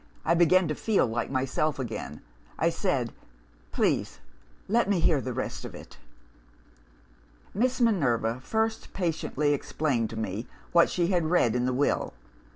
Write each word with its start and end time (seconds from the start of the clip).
I 0.25 0.33
began 0.33 0.67
to 0.67 0.73
feel 0.73 1.05
like 1.05 1.29
myself 1.29 1.77
again. 1.77 2.21
I 2.57 2.71
said, 2.71 3.13
'Please 3.71 4.19
let 4.67 4.89
me 4.89 4.99
hear 4.99 5.21
the 5.21 5.31
rest 5.31 5.63
of 5.63 5.75
it.' 5.75 5.99
"Miss 7.53 7.79
Minerva 7.79 8.39
first 8.41 8.93
patiently 8.93 9.53
explained 9.53 10.09
to 10.09 10.17
me 10.17 10.47
what 10.71 10.89
she 10.89 11.09
had 11.09 11.27
read 11.29 11.55
in 11.55 11.65
the 11.65 11.71
Will. 11.73 12.13